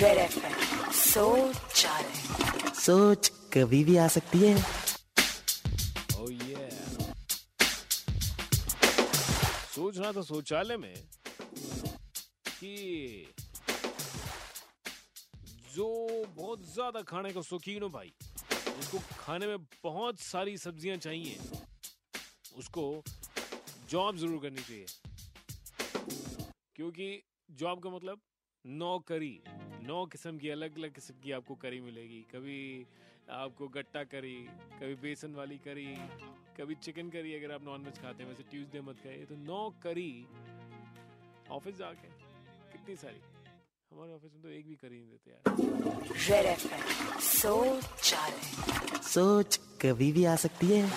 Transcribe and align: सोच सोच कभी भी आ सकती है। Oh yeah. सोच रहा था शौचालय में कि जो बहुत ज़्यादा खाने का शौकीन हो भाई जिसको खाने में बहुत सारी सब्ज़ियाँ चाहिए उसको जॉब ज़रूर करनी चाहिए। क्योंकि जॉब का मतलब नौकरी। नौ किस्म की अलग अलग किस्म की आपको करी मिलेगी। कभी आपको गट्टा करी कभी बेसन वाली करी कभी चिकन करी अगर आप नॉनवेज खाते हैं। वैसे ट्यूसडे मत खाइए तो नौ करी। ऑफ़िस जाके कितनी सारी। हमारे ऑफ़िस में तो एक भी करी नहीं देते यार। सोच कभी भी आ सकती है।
सोच 0.00 1.56
सोच 2.76 3.28
कभी 3.54 3.82
भी 3.84 3.96
आ 3.96 4.06
सकती 4.08 4.38
है। 4.38 4.54
Oh 6.14 6.28
yeah. 6.30 6.72
सोच 9.74 9.98
रहा 9.98 10.12
था 10.12 10.22
शौचालय 10.22 10.76
में 10.76 10.94
कि 12.48 12.74
जो 15.74 15.88
बहुत 16.36 16.64
ज़्यादा 16.72 17.02
खाने 17.02 17.32
का 17.32 17.40
शौकीन 17.42 17.82
हो 17.82 17.88
भाई 17.90 18.12
जिसको 18.52 18.98
खाने 19.18 19.46
में 19.46 19.58
बहुत 19.84 20.20
सारी 20.20 20.56
सब्ज़ियाँ 20.58 20.96
चाहिए 20.98 21.38
उसको 22.58 23.02
जॉब 23.90 24.16
ज़रूर 24.16 24.40
करनी 24.42 24.62
चाहिए। 24.62 24.86
क्योंकि 26.76 27.22
जॉब 27.50 27.82
का 27.84 27.90
मतलब 27.90 28.20
नौकरी। 28.64 29.42
नौ 29.82 30.04
किस्म 30.06 30.38
की 30.38 30.48
अलग 30.50 30.76
अलग 30.78 30.94
किस्म 30.94 31.14
की 31.22 31.32
आपको 31.32 31.54
करी 31.62 31.80
मिलेगी। 31.80 32.20
कभी 32.32 32.86
आपको 33.32 33.68
गट्टा 33.68 34.02
करी 34.04 34.34
कभी 34.72 34.94
बेसन 35.02 35.34
वाली 35.34 35.56
करी 35.58 35.86
कभी 36.58 36.74
चिकन 36.84 37.08
करी 37.10 37.34
अगर 37.34 37.54
आप 37.54 37.62
नॉनवेज 37.64 37.98
खाते 37.98 38.22
हैं। 38.22 38.28
वैसे 38.30 38.42
ट्यूसडे 38.50 38.80
मत 38.80 38.96
खाइए 39.04 39.24
तो 39.26 39.36
नौ 39.36 39.62
करी। 39.82 40.12
ऑफ़िस 41.50 41.74
जाके 41.76 42.08
कितनी 42.72 42.96
सारी। 42.96 43.20
हमारे 43.90 44.12
ऑफ़िस 44.12 44.32
में 44.34 44.42
तो 44.42 44.48
एक 44.50 44.68
भी 44.68 44.74
करी 44.76 44.96
नहीं 44.96 45.10
देते 45.10 45.30
यार। 45.30 45.42
सोच 49.04 49.56
कभी 49.82 50.12
भी 50.12 50.24
आ 50.24 50.36
सकती 50.36 50.66
है। 50.68 50.90